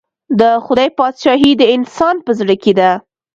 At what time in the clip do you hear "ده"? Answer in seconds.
2.79-2.91